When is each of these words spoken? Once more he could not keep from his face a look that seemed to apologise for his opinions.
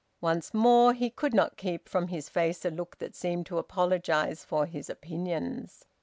Once 0.19 0.51
more 0.51 0.93
he 0.95 1.11
could 1.11 1.31
not 1.31 1.57
keep 1.57 1.87
from 1.87 2.07
his 2.07 2.27
face 2.27 2.65
a 2.65 2.71
look 2.71 2.97
that 2.97 3.15
seemed 3.15 3.45
to 3.45 3.59
apologise 3.59 4.43
for 4.43 4.65
his 4.65 4.89
opinions. 4.89 5.85